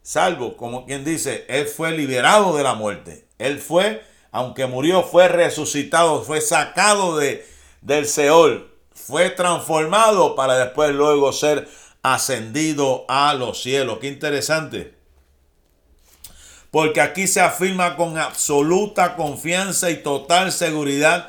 [0.00, 3.26] salvo, como quien dice, él fue liberado de la muerte.
[3.38, 7.46] Él fue, aunque murió, fue resucitado, fue sacado de,
[7.82, 11.68] del Seol, fue transformado para después luego ser
[12.02, 13.98] ascendido a los cielos.
[14.00, 15.01] Qué interesante.
[16.72, 21.28] Porque aquí se afirma con absoluta confianza y total seguridad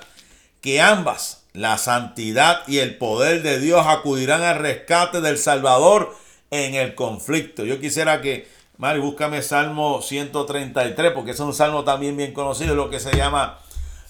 [0.61, 6.15] que ambas, la santidad y el poder de Dios, acudirán al rescate del Salvador
[6.49, 7.65] en el conflicto.
[7.65, 12.89] Yo quisiera que, Mari, búscame Salmo 133, porque es un salmo también bien conocido, lo
[12.89, 13.59] que se llama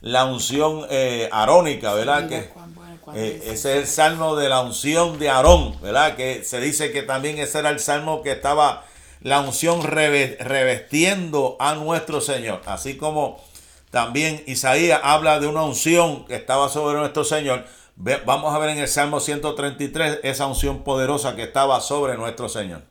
[0.02, 2.30] la unción eh, arónica, ¿verdad?
[2.30, 2.52] Que,
[3.16, 6.16] eh, ese es el salmo de la unción de Aarón, ¿verdad?
[6.16, 8.86] Que se dice que también ese era el salmo que estaba
[9.24, 12.62] la unción revestiendo a nuestro Señor.
[12.66, 13.42] Así como
[13.90, 17.66] también Isaías habla de una unción que estaba sobre nuestro Señor.
[17.96, 22.84] Vamos a ver en el Salmo 133 esa unción poderosa que estaba sobre nuestro Señor.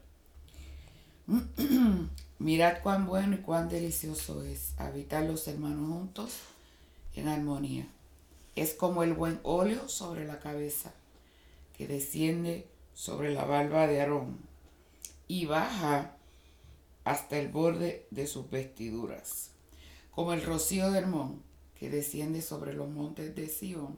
[2.38, 6.32] Mirad cuán bueno y cuán delicioso es habitar los hermanos juntos
[7.14, 7.86] en armonía.
[8.56, 10.92] Es como el buen óleo sobre la cabeza,
[11.76, 14.38] que desciende sobre la barba de Aarón
[15.28, 16.16] y baja
[17.04, 19.50] hasta el borde de sus vestiduras,
[20.10, 21.42] como el rocío del Hermón
[21.78, 23.96] que desciende sobre los montes de Sión,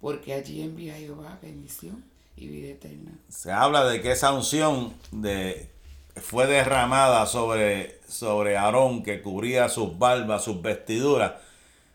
[0.00, 2.04] porque allí envía Jehová bendición
[2.36, 3.12] y vida eterna.
[3.28, 5.70] Se habla de que esa unción de,
[6.16, 11.34] fue derramada sobre, sobre Aarón que cubría sus barbas, sus vestiduras,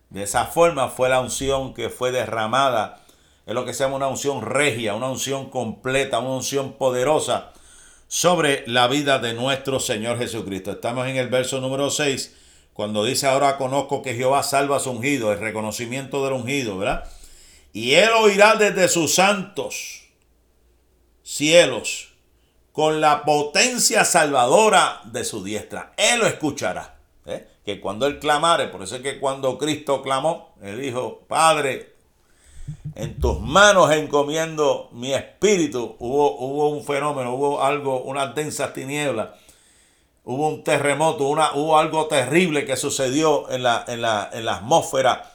[0.10, 3.02] de esa forma fue la unción que fue derramada.
[3.46, 7.52] Es lo que se llama una unción regia, una unción completa, una unción poderosa
[8.08, 10.72] sobre la vida de nuestro Señor Jesucristo.
[10.72, 12.36] Estamos en el verso número 6,
[12.74, 17.10] cuando dice, ahora conozco que Jehová salva a su ungido, el reconocimiento del ungido, ¿verdad?
[17.74, 20.04] Y él oirá desde sus santos
[21.24, 22.14] cielos
[22.72, 25.94] con la potencia salvadora de su diestra.
[25.98, 26.96] Él lo escuchará.
[27.26, 27.48] ¿eh?
[27.66, 31.95] que cuando él clamare, por eso es que cuando Cristo clamó, él dijo, Padre,
[32.96, 39.30] en tus manos encomiendo mi espíritu, hubo, hubo un fenómeno, hubo algo, unas densas tinieblas,
[40.24, 44.56] hubo un terremoto, una, hubo algo terrible que sucedió en la, en la, en la
[44.56, 45.32] atmósfera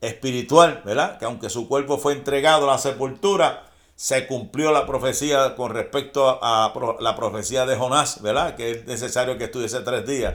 [0.00, 1.18] espiritual, ¿verdad?
[1.18, 6.38] Que aunque su cuerpo fue entregado a la sepultura, se cumplió la profecía con respecto
[6.42, 8.54] a, la profecía de Jonás, ¿verdad?
[8.54, 10.34] Que es necesario que estuviese tres días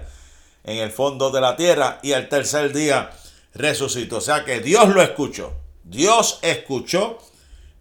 [0.63, 3.11] en el fondo de la tierra y al tercer día
[3.53, 4.17] resucitó.
[4.17, 5.53] O sea que Dios lo escuchó.
[5.91, 7.17] Dios escuchó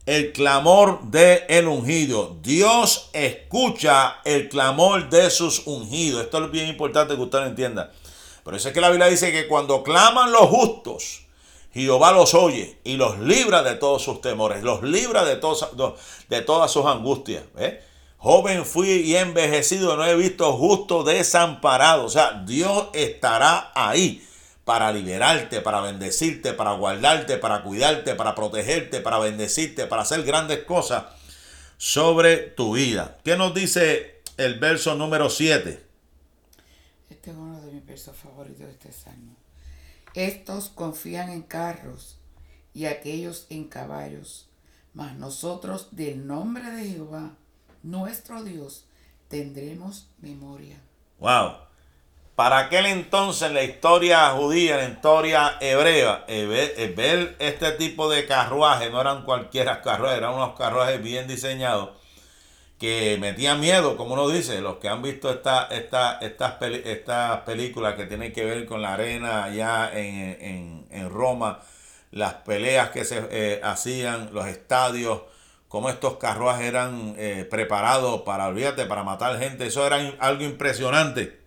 [0.05, 2.39] el clamor de el ungido.
[2.43, 6.25] Dios escucha el clamor de sus ungidos.
[6.25, 7.93] Esto es bien importante que usted lo entienda.
[8.43, 11.21] Por eso es que la Biblia dice que cuando claman los justos,
[11.73, 15.69] Jehová los oye y los libra de todos sus temores, los libra de, todos,
[16.29, 17.45] de todas sus angustias.
[17.59, 17.81] ¿eh?
[18.19, 22.07] Joven fui y envejecido, no he visto justo desamparado.
[22.07, 24.27] O sea, Dios estará ahí
[24.65, 30.65] para liberarte, para bendecirte, para guardarte, para cuidarte, para protegerte, para bendecirte, para hacer grandes
[30.65, 31.05] cosas
[31.77, 33.19] sobre tu vida.
[33.25, 35.87] ¿Qué nos dice el verso número 7?
[37.11, 39.35] Este es uno de mis versos favoritos de este salmo.
[40.15, 42.19] Estos confían en carros
[42.75, 44.49] y aquellos en caballos,
[44.95, 47.33] mas nosotros del nombre de Jehová
[47.83, 48.85] nuestro Dios,
[49.29, 50.81] tendremos memoria.
[51.19, 51.70] Wow.
[52.41, 58.91] Para aquel entonces, en la historia judía, la historia hebrea, ver este tipo de carruajes,
[58.91, 61.91] no eran cualquiera carruajes, eran unos carruajes bien diseñados
[62.79, 67.93] que metían miedo, como uno dice, los que han visto esta, esta, estas, estas películas
[67.93, 71.61] que tienen que ver con la arena allá en, Roma,
[72.11, 75.25] las peleas que se eh, hacían, los estadios,
[75.69, 79.67] cómo estos carruajes eran eh, preparados para, olvídate, para matar gente.
[79.67, 81.40] Eso era algo impresionante.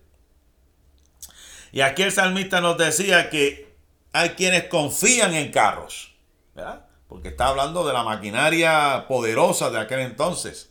[1.74, 3.74] Y aquí el salmista nos decía que
[4.12, 6.14] hay quienes confían en carros,
[6.54, 6.86] ¿verdad?
[7.08, 10.70] Porque está hablando de la maquinaria poderosa de aquel entonces.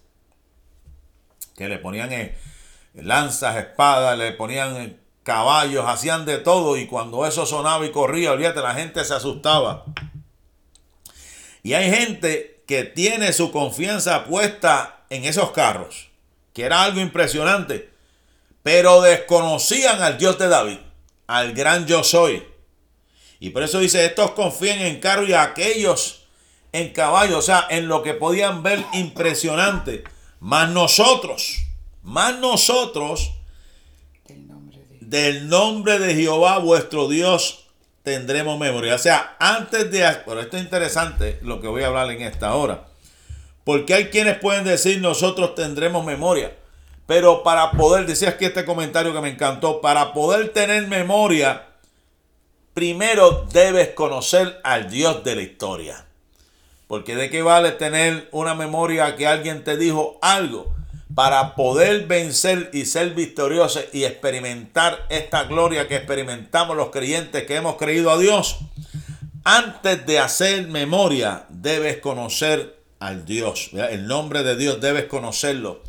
[1.58, 2.38] que le ponían eh,
[2.94, 8.32] lanzas, espadas, le ponían eh, caballos, hacían de todo y cuando eso sonaba y corría,
[8.32, 9.84] olvídate, la gente se asustaba.
[11.64, 16.12] Y hay gente que tiene su confianza puesta en esos carros,
[16.54, 17.92] que era algo impresionante,
[18.64, 20.80] pero desconocían al Dios de David,
[21.28, 22.44] al gran yo soy.
[23.40, 26.26] Y por eso dice, estos confían en carros y aquellos
[26.72, 30.04] en caballos, o sea, en lo que podían ver impresionante.
[30.40, 31.64] Más nosotros,
[32.02, 33.32] más nosotros,
[34.28, 37.64] del nombre de, del nombre de Jehová vuestro Dios
[38.04, 38.96] tendremos memoria.
[38.96, 40.06] O sea, antes de...
[40.26, 42.88] Pero esto es interesante lo que voy a hablar en esta hora.
[43.64, 46.56] Porque hay quienes pueden decir nosotros tendremos memoria.
[47.06, 51.68] Pero para poder, decía aquí este comentario que me encantó, para poder tener memoria,
[52.74, 56.06] primero debes conocer al Dios de la historia.
[56.88, 60.74] Porque de qué vale tener una memoria que alguien te dijo algo
[61.16, 67.56] para poder vencer y ser victorioso y experimentar esta gloria que experimentamos los creyentes que
[67.56, 68.58] hemos creído a Dios,
[69.44, 75.84] antes de hacer memoria debes conocer al Dios, el nombre de Dios debes conocerlo,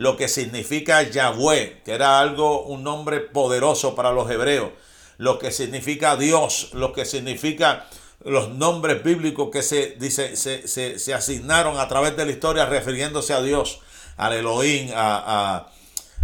[0.00, 4.70] lo que significa Yahweh, que era algo, un nombre poderoso para los hebreos,
[5.18, 7.86] lo que significa Dios, lo que significa
[8.24, 12.64] los nombres bíblicos que se, dice, se, se, se asignaron a través de la historia
[12.64, 13.80] refiriéndose a Dios
[14.16, 15.68] al Elohim, a,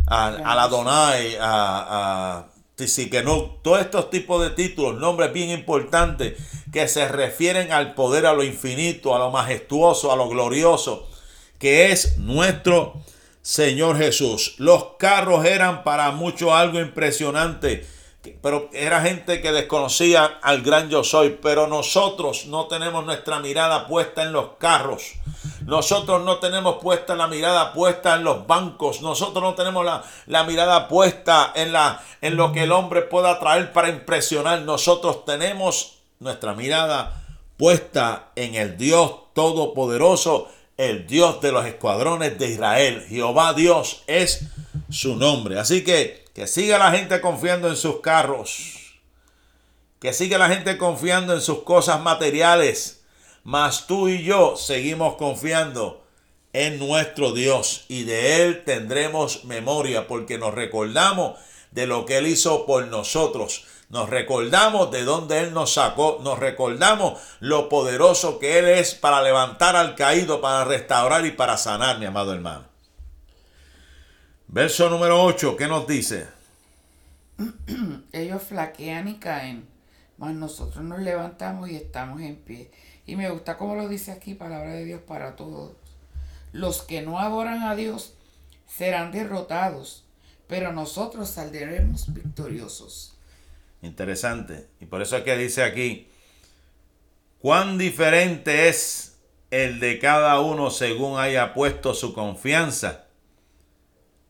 [0.06, 6.32] a, a, la Donai, a, a no todos estos tipos de títulos, nombres bien importantes
[6.72, 11.06] que se refieren al poder, a lo infinito, a lo majestuoso, a lo glorioso,
[11.58, 13.02] que es nuestro
[13.46, 14.56] Señor Jesús.
[14.58, 17.86] Los carros eran para muchos algo impresionante
[18.42, 23.86] pero era gente que desconocía al gran yo soy, pero nosotros no tenemos nuestra mirada
[23.86, 25.14] puesta en los carros,
[25.64, 30.42] nosotros no tenemos puesta la mirada puesta en los bancos, nosotros no tenemos la, la
[30.42, 35.98] mirada puesta en, la, en lo que el hombre pueda traer para impresionar, nosotros tenemos
[36.18, 37.22] nuestra mirada
[37.56, 44.42] puesta en el Dios Todopoderoso, el Dios de los escuadrones de Israel, Jehová Dios es
[44.90, 45.58] su nombre.
[45.58, 48.98] Así que que siga la gente confiando en sus carros.
[49.98, 53.00] Que siga la gente confiando en sus cosas materiales.
[53.42, 56.04] Mas tú y yo seguimos confiando
[56.52, 57.86] en nuestro Dios.
[57.88, 61.38] Y de Él tendremos memoria porque nos recordamos
[61.70, 63.64] de lo que Él hizo por nosotros.
[63.88, 66.18] Nos recordamos de dónde Él nos sacó.
[66.22, 71.56] Nos recordamos lo poderoso que Él es para levantar al caído, para restaurar y para
[71.56, 72.64] sanar, mi amado hermano.
[74.48, 76.28] Verso número 8, ¿qué nos dice?
[78.12, 79.68] Ellos flaquean y caen,
[80.18, 82.70] mas nosotros nos levantamos y estamos en pie.
[83.06, 85.72] Y me gusta como lo dice aquí, palabra de Dios para todos.
[86.52, 88.14] Los que no adoran a Dios
[88.66, 90.04] serán derrotados,
[90.48, 93.15] pero nosotros saldremos victoriosos.
[93.82, 94.68] Interesante.
[94.80, 96.08] Y por eso es que dice aquí,
[97.38, 99.18] cuán diferente es
[99.50, 103.06] el de cada uno según haya puesto su confianza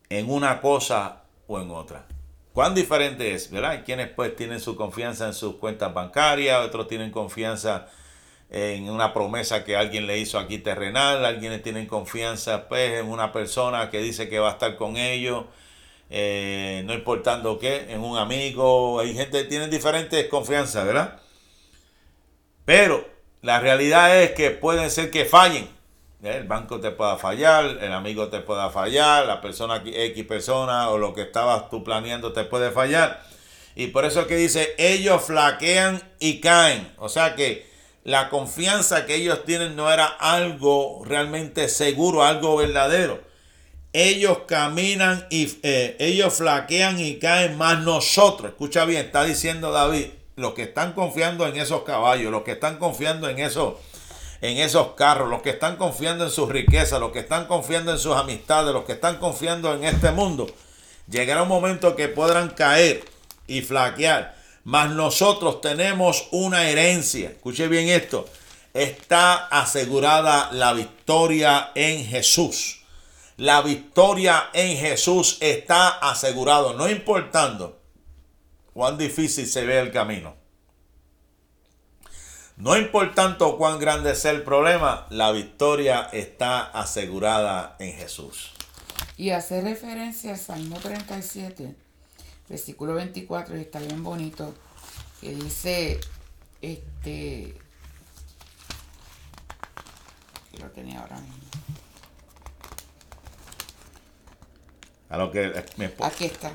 [0.08, 2.06] en una cosa o en otra.
[2.52, 3.50] ¿Cuán diferente es?
[3.50, 3.72] ¿Verdad?
[3.72, 7.88] Hay quienes pues tienen su confianza en sus cuentas bancarias, otros tienen confianza
[8.48, 13.32] en una promesa que alguien le hizo aquí terrenal, alguien tienen confianza pues en una
[13.32, 15.44] persona que dice que va a estar con ellos,
[16.10, 21.20] eh, no importando qué, en un amigo, hay gente que tiene diferentes confianzas, ¿verdad?
[22.64, 23.06] Pero
[23.42, 25.76] la realidad es que pueden ser que fallen
[26.22, 30.98] el banco te pueda fallar, el amigo te pueda fallar, la persona X persona o
[30.98, 33.22] lo que estabas tú planeando te puede fallar.
[33.74, 36.90] Y por eso es que dice, ellos flaquean y caen.
[36.96, 37.70] O sea que
[38.04, 43.20] la confianza que ellos tienen no era algo realmente seguro, algo verdadero.
[43.98, 48.50] Ellos caminan y eh, ellos flaquean y caen más nosotros.
[48.50, 52.76] Escucha bien, está diciendo David, los que están confiando en esos caballos, los que están
[52.76, 53.76] confiando en esos
[54.42, 57.98] en esos carros, los que están confiando en sus riquezas, los que están confiando en
[57.98, 60.46] sus amistades, los que están confiando en este mundo,
[61.08, 63.02] llegará un momento que podrán caer
[63.46, 64.36] y flaquear.
[64.64, 67.30] Mas nosotros tenemos una herencia.
[67.30, 68.28] Escuche bien esto.
[68.74, 72.82] Está asegurada la victoria en Jesús.
[73.36, 77.78] La victoria en Jesús está asegurado, no importando
[78.72, 80.34] cuán difícil se ve el camino.
[82.56, 88.52] No importando cuán grande sea el problema, la victoria está asegurada en Jesús.
[89.18, 91.74] Y hace referencia al Salmo 37,
[92.48, 94.54] versículo 24, está bien bonito,
[95.20, 96.00] que dice,
[96.62, 97.54] este,
[100.58, 101.46] lo tenía ahora mismo.
[105.08, 105.52] A lo que
[106.00, 106.52] Aquí está.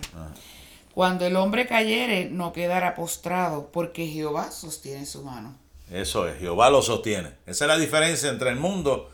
[0.93, 5.57] Cuando el hombre cayere, no quedará postrado, porque Jehová sostiene su mano.
[5.89, 7.29] Eso es, Jehová lo sostiene.
[7.45, 9.11] Esa es la diferencia entre el mundo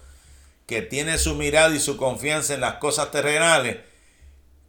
[0.66, 3.78] que tiene su mirada y su confianza en las cosas terrenales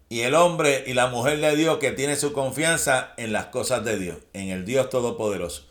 [0.08, 3.84] y el hombre y la mujer de Dios que tiene su confianza en las cosas
[3.84, 5.66] de Dios, en el Dios Todopoderoso.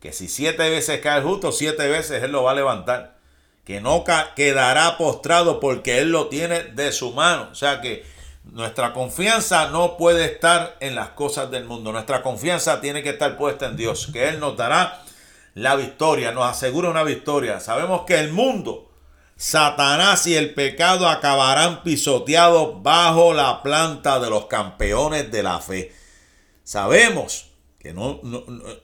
[0.00, 3.18] Que si siete veces cae el justo, siete veces Él lo va a levantar.
[3.64, 7.48] Que no quedará postrado porque Él lo tiene de su mano.
[7.52, 8.04] O sea que
[8.44, 11.92] nuestra confianza no puede estar en las cosas del mundo.
[11.92, 14.10] Nuestra confianza tiene que estar puesta en Dios.
[14.12, 15.02] Que Él nos dará
[15.54, 17.60] la victoria, nos asegura una victoria.
[17.60, 18.90] Sabemos que el mundo
[19.36, 25.92] Satanás y el pecado acabarán pisoteados bajo la planta de los campeones de la fe.
[26.62, 27.48] Sabemos
[27.80, 28.20] que no,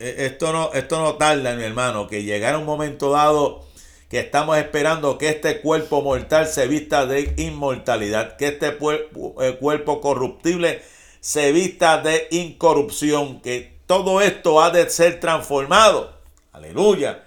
[0.01, 3.68] esto, no, esto no tarda, mi hermano, que llegará un momento dado
[4.09, 10.01] que estamos esperando que este cuerpo mortal se vista de inmortalidad, que este eh, cuerpo
[10.01, 10.83] corruptible
[11.21, 16.17] se vista de incorrupción, que todo esto ha de ser transformado.
[16.53, 17.25] Aleluya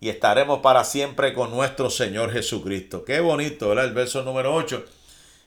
[0.00, 3.04] y estaremos para siempre con nuestro Señor Jesucristo.
[3.04, 3.86] Qué bonito, ¿verdad?
[3.86, 4.84] El verso número 8.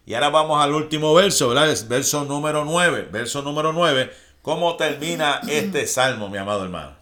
[0.05, 1.69] Y ahora vamos al último verso, ¿verdad?
[1.69, 3.09] El verso número 9.
[3.11, 4.11] Verso número 9.
[4.41, 6.97] ¿Cómo termina este salmo, mi amado hermano?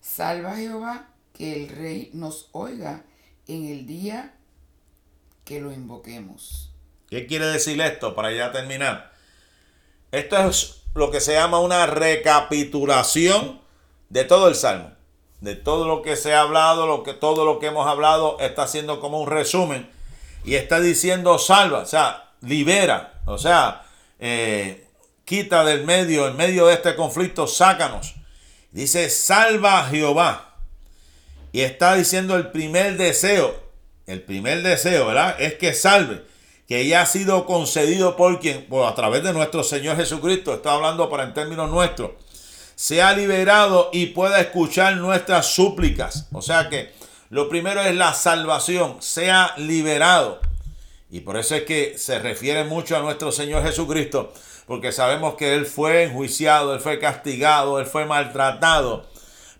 [0.00, 3.04] Salva Jehová que el rey nos oiga
[3.46, 4.34] en el día
[5.44, 6.72] que lo invoquemos.
[7.10, 9.12] ¿Qué quiere decir esto para ya terminar?
[10.10, 13.60] Esto es lo que se llama una recapitulación
[14.08, 14.94] de todo el salmo
[15.44, 18.62] de todo lo que se ha hablado, lo que, todo lo que hemos hablado, está
[18.62, 19.90] haciendo como un resumen
[20.42, 23.84] y está diciendo salva, o sea, libera, o sea,
[24.18, 24.88] eh,
[25.26, 28.14] quita del medio, en medio de este conflicto, sácanos.
[28.72, 30.53] Dice, salva a Jehová.
[31.54, 33.54] Y está diciendo el primer deseo,
[34.08, 35.40] el primer deseo, ¿verdad?
[35.40, 36.24] Es que salve,
[36.66, 40.72] que ya ha sido concedido por quien, por a través de nuestro Señor Jesucristo, está
[40.72, 42.10] hablando para en términos nuestros
[42.74, 46.26] sea liberado y pueda escuchar nuestras súplicas.
[46.32, 46.92] O sea que
[47.30, 50.40] lo primero es la salvación, sea liberado.
[51.08, 54.32] Y por eso es que se refiere mucho a nuestro Señor Jesucristo,
[54.66, 59.06] porque sabemos que Él fue enjuiciado, Él fue castigado, Él fue maltratado,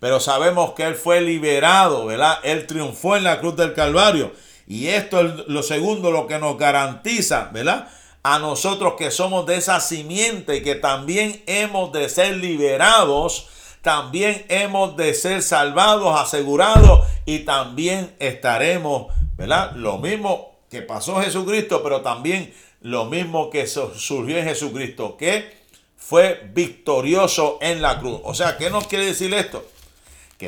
[0.04, 2.38] pero sabemos que Él fue liberado, ¿verdad?
[2.42, 4.32] Él triunfó en la cruz del Calvario.
[4.66, 7.88] Y esto es lo segundo, lo que nos garantiza, ¿verdad?
[8.22, 13.48] a nosotros que somos de esa simiente, que también hemos de ser liberados,
[13.80, 19.06] también hemos de ser salvados, asegurados y también estaremos,
[19.38, 19.72] ¿verdad?
[19.74, 22.52] Lo mismo que pasó Jesucristo, pero también
[22.82, 25.64] lo mismo que surgió en Jesucristo, que
[25.96, 28.20] fue victorioso en la cruz.
[28.24, 29.64] O sea, ¿qué nos quiere decir esto?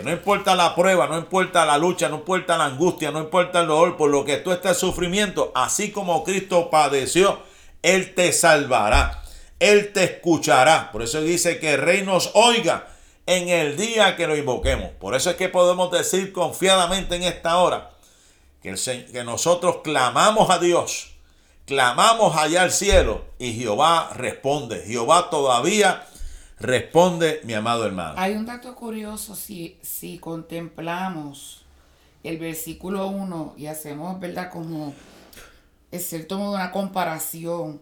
[0.02, 3.66] No importa la prueba, no importa la lucha, no importa la angustia, no importa el
[3.66, 7.40] dolor, por lo que tú estás sufrimiento, así como Cristo padeció,
[7.82, 9.22] él te salvará.
[9.58, 10.92] Él te escuchará.
[10.92, 12.88] Por eso dice que el rey nos oiga
[13.26, 14.90] en el día que lo invoquemos.
[15.00, 17.90] Por eso es que podemos decir confiadamente en esta hora
[18.62, 21.12] que nosotros clamamos a Dios,
[21.66, 24.82] clamamos allá al cielo y Jehová responde.
[24.84, 26.04] Jehová todavía
[26.58, 28.14] responde, mi amado hermano.
[28.16, 31.64] Hay un dato curioso si, si contemplamos
[32.22, 34.50] el versículo 1 y hacemos, ¿verdad?
[34.50, 34.94] Como
[35.90, 37.80] es cierto modo una comparación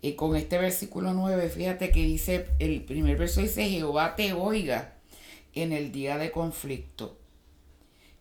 [0.00, 4.94] y con este versículo 9, fíjate que dice, el primer verso dice, Jehová te oiga
[5.54, 7.16] en el día de conflicto.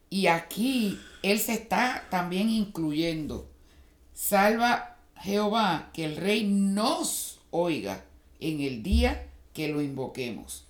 [0.10, 3.48] Y aquí Él se está también incluyendo.
[4.14, 8.04] Salva Jehová que el rey nos oiga
[8.40, 9.27] en el día
[9.58, 10.66] que lo invoquemos.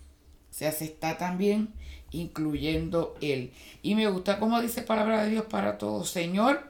[0.50, 1.74] O sea, se está también
[2.12, 3.52] incluyendo Él.
[3.84, 6.10] Y me gusta como dice palabra de Dios para todos.
[6.10, 6.64] Señor,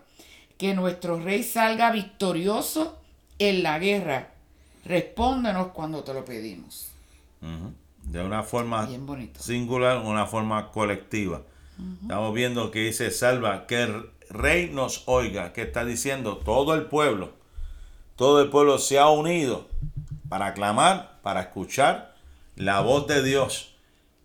[0.57, 2.97] que nuestro rey salga victorioso
[3.37, 4.31] en la guerra.
[4.83, 6.87] Respóndanos cuando te lo pedimos.
[8.01, 8.89] De una forma
[9.37, 11.43] singular, una forma colectiva.
[12.01, 16.87] Estamos viendo que dice, salva, que el rey nos oiga, que está diciendo todo el
[16.87, 17.33] pueblo,
[18.15, 19.67] todo el pueblo se ha unido
[20.29, 22.15] para clamar, para escuchar
[22.55, 23.75] la voz de Dios,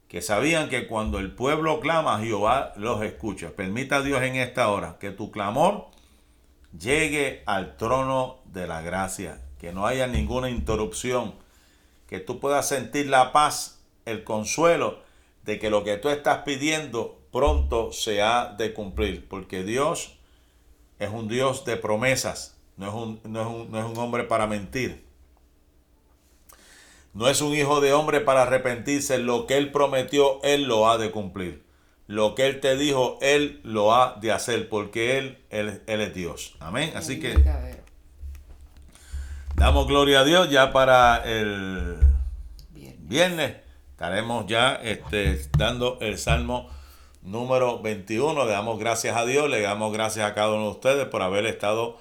[0.09, 3.51] que sabían que cuando el pueblo clama, Jehová los escucha.
[3.57, 5.87] Permita a Dios en esta hora que tu clamor
[6.79, 11.35] llegue al trono de la gracia, que no haya ninguna interrupción,
[12.09, 15.01] que tú puedas sentir la paz, el consuelo
[15.45, 20.19] de que lo que tú estás pidiendo pronto se ha de cumplir, porque Dios
[20.99, 24.25] es un Dios de promesas, no es un, no es un, no es un hombre
[24.25, 25.12] para mentir.
[27.15, 29.19] No es un hijo de hombre para arrepentirse.
[29.19, 31.63] Lo que él prometió, él lo ha de cumplir
[32.13, 36.55] lo que Él te dijo, Él lo ha de hacer, porque Él, Él, es Dios.
[36.61, 36.93] Amén.
[36.95, 37.35] Así que
[39.55, 41.99] Damos gloria a Dios ya para el
[42.99, 43.57] viernes.
[43.93, 46.69] Estaremos ya este, dando el Salmo
[47.23, 48.45] número 21.
[48.45, 51.47] Le damos gracias a Dios, le damos gracias a cada uno de ustedes por haber
[51.47, 51.99] estado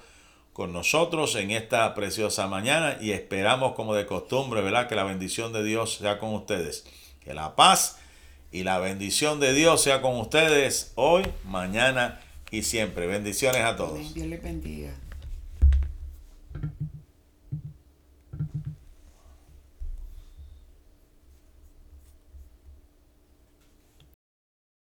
[0.52, 4.88] con nosotros en esta preciosa mañana y esperamos como de costumbre, ¿verdad?
[4.88, 6.84] Que la bendición de Dios sea con ustedes.
[7.20, 7.98] Que la paz
[8.50, 13.06] y la bendición de Dios sea con ustedes hoy, mañana y siempre.
[13.06, 14.14] Bendiciones a todos.
[14.14, 14.94] Dios les bendiga.